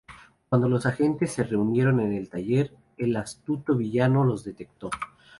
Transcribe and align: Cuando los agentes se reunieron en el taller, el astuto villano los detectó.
Cuando 0.49 0.67
los 0.67 0.87
agentes 0.87 1.31
se 1.31 1.43
reunieron 1.43 1.99
en 1.99 2.13
el 2.13 2.27
taller, 2.27 2.71
el 2.97 3.15
astuto 3.15 3.75
villano 3.77 4.23
los 4.23 4.43
detectó. 4.43 4.89